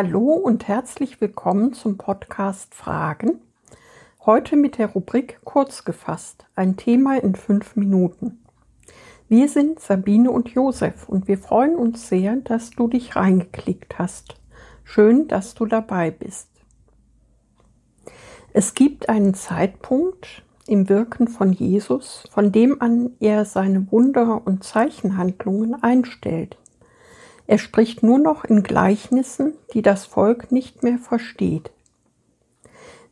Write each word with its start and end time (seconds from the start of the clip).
Hallo 0.00 0.34
und 0.34 0.68
herzlich 0.68 1.20
willkommen 1.20 1.72
zum 1.72 1.98
Podcast 1.98 2.72
Fragen. 2.72 3.40
Heute 4.24 4.54
mit 4.54 4.78
der 4.78 4.92
Rubrik 4.92 5.40
Kurz 5.42 5.84
gefasst, 5.84 6.46
ein 6.54 6.76
Thema 6.76 7.20
in 7.20 7.34
fünf 7.34 7.74
Minuten. 7.74 8.38
Wir 9.28 9.48
sind 9.48 9.80
Sabine 9.80 10.30
und 10.30 10.50
Josef 10.50 11.08
und 11.08 11.26
wir 11.26 11.36
freuen 11.36 11.74
uns 11.74 12.08
sehr, 12.08 12.36
dass 12.36 12.70
du 12.70 12.86
dich 12.86 13.16
reingeklickt 13.16 13.98
hast. 13.98 14.36
Schön, 14.84 15.26
dass 15.26 15.54
du 15.54 15.66
dabei 15.66 16.12
bist. 16.12 16.48
Es 18.52 18.74
gibt 18.74 19.08
einen 19.08 19.34
Zeitpunkt 19.34 20.44
im 20.68 20.88
Wirken 20.88 21.26
von 21.26 21.52
Jesus, 21.52 22.22
von 22.30 22.52
dem 22.52 22.80
an 22.80 23.16
er 23.18 23.44
seine 23.44 23.90
Wunder 23.90 24.46
und 24.46 24.62
Zeichenhandlungen 24.62 25.82
einstellt. 25.82 26.56
Er 27.48 27.56
spricht 27.56 28.02
nur 28.02 28.18
noch 28.18 28.44
in 28.44 28.62
Gleichnissen, 28.62 29.54
die 29.72 29.80
das 29.80 30.04
Volk 30.04 30.52
nicht 30.52 30.82
mehr 30.82 30.98
versteht. 30.98 31.70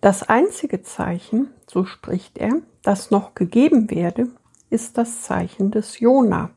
Das 0.02 0.22
einzige 0.22 0.82
Zeichen, 0.82 1.48
so 1.66 1.86
spricht 1.86 2.36
er, 2.36 2.52
das 2.82 3.10
noch 3.10 3.34
gegeben 3.34 3.90
werde, 3.90 4.28
ist 4.68 4.98
das 4.98 5.22
Zeichen 5.22 5.70
des 5.70 6.00
Jona. 6.00 6.50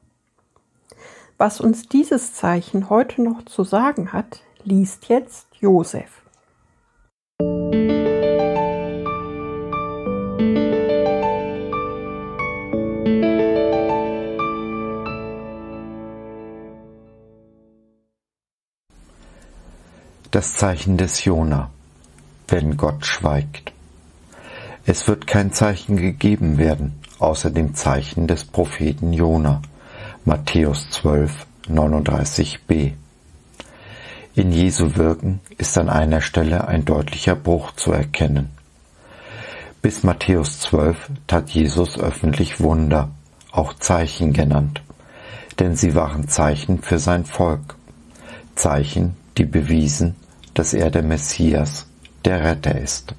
Was 1.38 1.62
uns 1.62 1.88
dieses 1.88 2.34
Zeichen 2.34 2.90
heute 2.90 3.22
noch 3.22 3.46
zu 3.46 3.64
sagen 3.64 4.12
hat, 4.12 4.42
liest 4.66 5.08
jetzt 5.08 5.48
Josef. 5.62 6.22
Das 20.40 20.56
Zeichen 20.56 20.96
des 20.96 21.26
Jona, 21.26 21.70
wenn 22.48 22.78
Gott 22.78 23.06
schweigt. 23.06 23.74
Es 24.86 25.06
wird 25.10 25.28
kein 25.28 25.52
Zeichen 25.52 25.98
gegeben 25.98 26.58
werden, 26.58 26.94
außer 27.20 27.50
dem 27.50 27.76
Zeichen 27.76 28.26
des 28.26 28.46
Propheten 28.46 29.12
Jona. 29.12 29.62
Matthäus 30.24 30.90
12, 30.92 31.46
39b. 31.68 32.94
In 34.34 34.54
Jesu 34.54 34.96
Wirken 34.96 35.42
ist 35.58 35.78
an 35.78 35.90
einer 35.90 36.22
Stelle 36.22 36.70
ein 36.70 36.86
deutlicher 36.86 37.36
Bruch 37.36 37.74
zu 37.74 37.92
erkennen. 37.92 38.50
Bis 39.82 40.04
Matthäus 40.04 40.62
12 40.62 40.96
tat 41.28 41.50
Jesus 41.50 42.00
öffentlich 42.00 42.62
Wunder, 42.62 43.10
auch 43.52 43.74
Zeichen 43.74 44.32
genannt, 44.32 44.84
denn 45.60 45.76
sie 45.76 45.96
waren 45.96 46.30
Zeichen 46.30 46.82
für 46.82 46.98
sein 46.98 47.26
Volk, 47.26 47.76
Zeichen, 48.56 49.18
die 49.38 49.44
bewiesen, 49.44 50.16
dass 50.54 50.74
er 50.74 50.92
der 50.92 51.04
Messias, 51.04 51.86
der 52.26 52.44
Retter 52.44 52.78
ist. 52.80 53.14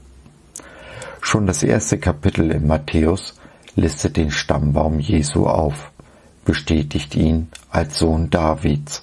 Schon 1.20 1.46
das 1.46 1.62
erste 1.62 1.98
Kapitel 1.98 2.50
in 2.50 2.66
Matthäus 2.66 3.34
listet 3.76 4.16
den 4.16 4.30
Stammbaum 4.30 4.98
Jesu 4.98 5.46
auf, 5.46 5.90
bestätigt 6.44 7.14
ihn 7.14 7.48
als 7.70 7.98
Sohn 7.98 8.30
Davids, 8.30 9.02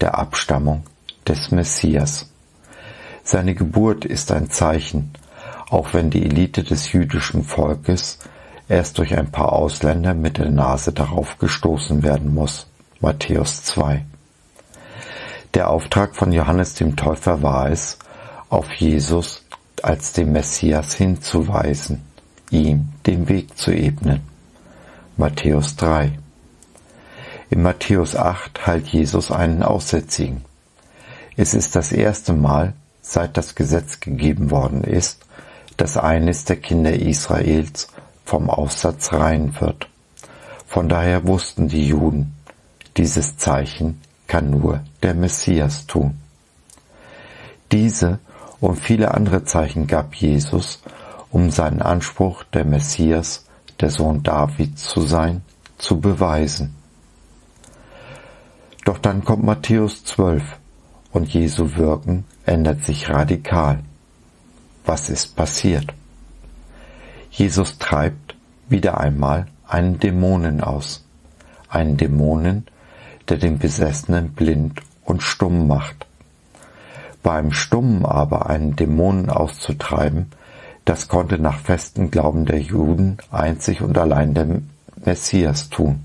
der 0.00 0.18
Abstammung 0.18 0.84
des 1.26 1.50
Messias. 1.50 2.30
Seine 3.22 3.54
Geburt 3.54 4.04
ist 4.04 4.32
ein 4.32 4.50
Zeichen, 4.50 5.12
auch 5.70 5.94
wenn 5.94 6.10
die 6.10 6.24
Elite 6.24 6.62
des 6.62 6.92
jüdischen 6.92 7.42
Volkes 7.42 8.18
erst 8.68 8.98
durch 8.98 9.16
ein 9.16 9.30
paar 9.30 9.52
Ausländer 9.52 10.14
mit 10.14 10.38
der 10.38 10.50
Nase 10.50 10.92
darauf 10.92 11.38
gestoßen 11.38 12.02
werden 12.02 12.34
muss. 12.34 12.66
Matthäus 13.00 13.62
2. 13.64 14.04
Der 15.54 15.70
Auftrag 15.70 16.16
von 16.16 16.32
Johannes 16.32 16.74
dem 16.74 16.96
Täufer 16.96 17.40
war 17.40 17.70
es, 17.70 17.96
auf 18.48 18.72
Jesus 18.72 19.44
als 19.82 20.12
den 20.12 20.32
Messias 20.32 20.94
hinzuweisen, 20.94 22.02
ihm 22.50 22.88
den 23.06 23.28
Weg 23.28 23.56
zu 23.56 23.72
ebnen. 23.72 24.22
Matthäus 25.16 25.76
3. 25.76 26.18
In 27.50 27.62
Matthäus 27.62 28.16
8 28.16 28.66
heilt 28.66 28.88
Jesus 28.88 29.30
einen 29.30 29.62
Aussätzigen. 29.62 30.44
Es 31.36 31.54
ist 31.54 31.76
das 31.76 31.92
erste 31.92 32.32
Mal, 32.32 32.72
seit 33.00 33.36
das 33.36 33.54
Gesetz 33.54 34.00
gegeben 34.00 34.50
worden 34.50 34.82
ist, 34.82 35.24
dass 35.76 35.96
eines 35.96 36.44
der 36.46 36.56
Kinder 36.56 36.94
Israels 36.94 37.86
vom 38.24 38.50
Aussatz 38.50 39.12
rein 39.12 39.54
wird. 39.60 39.88
Von 40.66 40.88
daher 40.88 41.28
wussten 41.28 41.68
die 41.68 41.86
Juden, 41.86 42.34
dieses 42.96 43.36
Zeichen 43.36 44.00
kann 44.26 44.50
nur 44.50 44.80
der 45.02 45.14
Messias 45.14 45.86
tun. 45.86 46.18
Diese 47.72 48.18
und 48.60 48.76
viele 48.76 49.12
andere 49.14 49.44
Zeichen 49.44 49.86
gab 49.86 50.14
Jesus, 50.14 50.82
um 51.30 51.50
seinen 51.50 51.82
Anspruch, 51.82 52.44
der 52.44 52.64
Messias, 52.64 53.46
der 53.80 53.90
Sohn 53.90 54.22
Davids 54.22 54.84
zu 54.84 55.02
sein, 55.02 55.42
zu 55.78 56.00
beweisen. 56.00 56.74
Doch 58.84 58.98
dann 58.98 59.24
kommt 59.24 59.44
Matthäus 59.44 60.04
12 60.04 60.42
und 61.12 61.32
Jesu 61.32 61.76
Wirken 61.76 62.24
ändert 62.44 62.84
sich 62.84 63.08
radikal. 63.08 63.80
Was 64.84 65.08
ist 65.08 65.36
passiert? 65.36 65.94
Jesus 67.30 67.78
treibt 67.78 68.36
wieder 68.68 68.98
einmal 68.98 69.46
einen 69.66 69.98
Dämonen 69.98 70.60
aus. 70.60 71.04
Einen 71.68 71.96
Dämonen, 71.96 72.66
der 73.28 73.38
den 73.38 73.58
Besessenen 73.58 74.32
blind 74.32 74.80
und 75.04 75.22
stumm 75.22 75.66
macht. 75.66 76.06
Beim 77.22 77.52
Stummen 77.52 78.04
aber 78.04 78.50
einen 78.50 78.76
Dämonen 78.76 79.30
auszutreiben, 79.30 80.30
das 80.84 81.08
konnte 81.08 81.38
nach 81.38 81.58
festem 81.58 82.10
Glauben 82.10 82.44
der 82.44 82.60
Juden 82.60 83.16
einzig 83.30 83.80
und 83.80 83.96
allein 83.96 84.34
der 84.34 84.60
Messias 85.04 85.70
tun. 85.70 86.00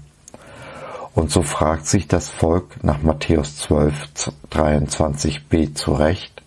Und 1.13 1.31
so 1.31 1.41
fragt 1.41 1.85
sich 1.85 2.07
das 2.07 2.29
Volk 2.29 2.81
nach 2.83 3.01
Matthäus 3.01 3.57
12, 3.57 4.07
23b 4.51 5.75
zu 5.75 5.93
Recht, 5.93 6.41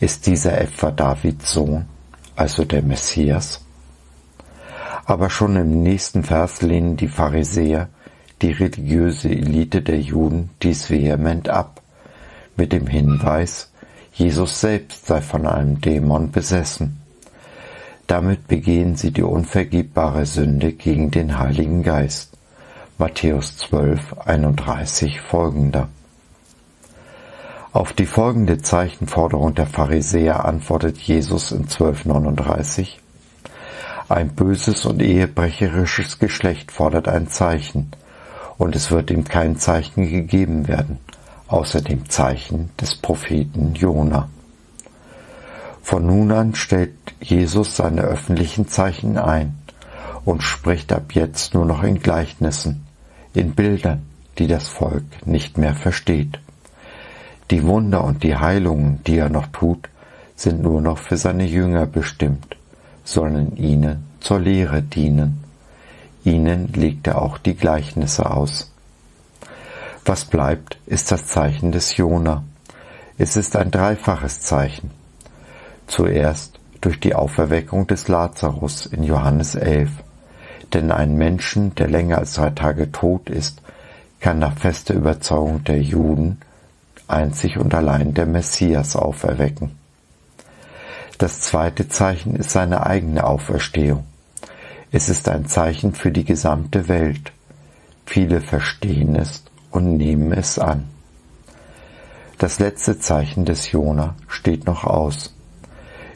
ist 0.00 0.26
dieser 0.26 0.60
etwa 0.60 0.90
Davids 0.90 1.52
Sohn, 1.52 1.86
also 2.34 2.64
der 2.64 2.82
Messias? 2.82 3.64
Aber 5.04 5.30
schon 5.30 5.54
im 5.54 5.82
nächsten 5.82 6.24
Vers 6.24 6.62
lehnen 6.62 6.96
die 6.96 7.08
Pharisäer 7.08 7.88
die 8.42 8.52
religiöse 8.52 9.28
Elite 9.30 9.82
der 9.82 10.00
Juden 10.00 10.50
dies 10.62 10.90
vehement 10.90 11.48
ab, 11.48 11.80
mit 12.56 12.72
dem 12.72 12.86
Hinweis, 12.86 13.70
Jesus 14.12 14.60
selbst 14.60 15.06
sei 15.06 15.22
von 15.22 15.46
einem 15.46 15.80
Dämon 15.80 16.32
besessen. 16.32 17.00
Damit 18.06 18.48
begehen 18.48 18.96
sie 18.96 19.12
die 19.12 19.22
unvergebbare 19.22 20.26
Sünde 20.26 20.72
gegen 20.72 21.10
den 21.10 21.38
Heiligen 21.38 21.82
Geist. 21.82 22.36
Matthäus 22.98 23.56
12, 23.56 24.18
31 24.18 25.20
folgender. 25.20 25.88
Auf 27.72 27.94
die 27.94 28.04
folgende 28.04 28.58
Zeichenforderung 28.58 29.54
der 29.54 29.66
Pharisäer 29.66 30.44
antwortet 30.44 30.98
Jesus 30.98 31.52
in 31.52 31.62
1239, 31.62 33.00
ein 34.10 34.34
böses 34.34 34.84
und 34.84 35.00
ehebrecherisches 35.00 36.18
Geschlecht 36.18 36.70
fordert 36.70 37.08
ein 37.08 37.28
Zeichen, 37.28 37.92
und 38.62 38.76
es 38.76 38.92
wird 38.92 39.10
ihm 39.10 39.24
kein 39.24 39.56
Zeichen 39.56 40.08
gegeben 40.08 40.68
werden, 40.68 40.98
außer 41.48 41.80
dem 41.80 42.08
Zeichen 42.08 42.70
des 42.80 42.94
Propheten 42.94 43.74
Jona. 43.74 44.28
Von 45.82 46.06
nun 46.06 46.30
an 46.30 46.54
stellt 46.54 46.94
Jesus 47.20 47.74
seine 47.74 48.02
öffentlichen 48.02 48.68
Zeichen 48.68 49.18
ein 49.18 49.58
und 50.24 50.44
spricht 50.44 50.92
ab 50.92 51.12
jetzt 51.12 51.54
nur 51.54 51.64
noch 51.64 51.82
in 51.82 51.98
Gleichnissen, 51.98 52.86
in 53.34 53.56
Bildern, 53.56 54.02
die 54.38 54.46
das 54.46 54.68
Volk 54.68 55.26
nicht 55.26 55.58
mehr 55.58 55.74
versteht. 55.74 56.38
Die 57.50 57.64
Wunder 57.64 58.04
und 58.04 58.22
die 58.22 58.36
Heilungen, 58.36 59.00
die 59.08 59.18
er 59.18 59.28
noch 59.28 59.48
tut, 59.48 59.88
sind 60.36 60.62
nur 60.62 60.80
noch 60.80 60.98
für 60.98 61.16
seine 61.16 61.46
Jünger 61.46 61.86
bestimmt, 61.86 62.56
sollen 63.02 63.56
ihnen 63.56 64.04
zur 64.20 64.38
Lehre 64.38 64.82
dienen. 64.82 65.41
Ihnen 66.24 66.72
legt 66.72 67.06
er 67.06 67.20
auch 67.20 67.38
die 67.38 67.54
Gleichnisse 67.54 68.30
aus. 68.30 68.72
Was 70.04 70.24
bleibt, 70.24 70.78
ist 70.86 71.12
das 71.12 71.26
Zeichen 71.26 71.72
des 71.72 71.96
Jona. 71.96 72.44
Es 73.18 73.36
ist 73.36 73.56
ein 73.56 73.70
dreifaches 73.70 74.40
Zeichen. 74.40 74.90
Zuerst 75.86 76.58
durch 76.80 76.98
die 76.98 77.14
Auferweckung 77.14 77.86
des 77.86 78.08
Lazarus 78.08 78.86
in 78.86 79.04
Johannes 79.04 79.54
11. 79.54 79.90
Denn 80.72 80.90
ein 80.90 81.16
Menschen, 81.16 81.74
der 81.74 81.88
länger 81.88 82.18
als 82.18 82.34
drei 82.34 82.50
Tage 82.50 82.90
tot 82.90 83.30
ist, 83.30 83.62
kann 84.20 84.38
nach 84.38 84.56
fester 84.56 84.94
Überzeugung 84.94 85.64
der 85.64 85.80
Juden 85.80 86.38
einzig 87.08 87.58
und 87.58 87.74
allein 87.74 88.14
der 88.14 88.26
Messias 88.26 88.96
auferwecken. 88.96 89.72
Das 91.18 91.40
zweite 91.40 91.88
Zeichen 91.88 92.34
ist 92.36 92.50
seine 92.50 92.86
eigene 92.86 93.24
Auferstehung. 93.24 94.04
Es 94.94 95.08
ist 95.08 95.26
ein 95.30 95.46
Zeichen 95.46 95.94
für 95.94 96.12
die 96.12 96.24
gesamte 96.24 96.86
Welt. 96.86 97.32
Viele 98.04 98.42
verstehen 98.42 99.16
es 99.16 99.42
und 99.70 99.96
nehmen 99.96 100.32
es 100.32 100.58
an. 100.58 100.84
Das 102.36 102.58
letzte 102.58 102.98
Zeichen 102.98 103.46
des 103.46 103.72
Jona 103.72 104.16
steht 104.28 104.66
noch 104.66 104.84
aus. 104.84 105.34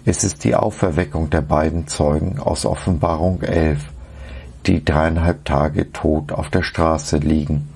Es 0.04 0.24
ist 0.24 0.44
die 0.44 0.54
Auferweckung 0.54 1.30
der 1.30 1.40
beiden 1.40 1.88
Zeugen 1.88 2.38
aus 2.38 2.66
Offenbarung 2.66 3.40
11, 3.40 3.82
die 4.66 4.84
dreieinhalb 4.84 5.46
Tage 5.46 5.90
tot 5.92 6.30
auf 6.32 6.50
der 6.50 6.62
Straße 6.62 7.16
liegen. 7.16 7.70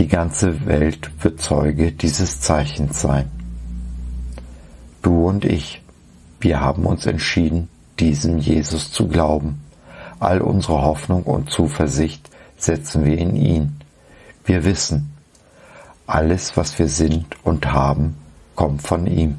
Die 0.00 0.08
ganze 0.08 0.66
Welt 0.66 1.12
wird 1.22 1.40
Zeuge 1.40 1.92
dieses 1.92 2.40
Zeichens 2.40 3.00
sein. 3.00 3.30
Du 5.00 5.28
und 5.28 5.44
ich, 5.44 5.80
wir 6.40 6.60
haben 6.60 6.86
uns 6.86 7.06
entschieden, 7.06 7.68
diesem 8.00 8.38
Jesus 8.38 8.90
zu 8.90 9.06
glauben. 9.06 9.60
All 10.20 10.40
unsere 10.40 10.82
Hoffnung 10.82 11.22
und 11.22 11.50
Zuversicht 11.50 12.28
setzen 12.56 13.04
wir 13.04 13.18
in 13.18 13.36
ihn. 13.36 13.80
Wir 14.44 14.64
wissen, 14.64 15.12
alles, 16.06 16.56
was 16.56 16.78
wir 16.78 16.88
sind 16.88 17.26
und 17.44 17.72
haben, 17.72 18.16
kommt 18.54 18.82
von 18.82 19.06
ihm. 19.06 19.38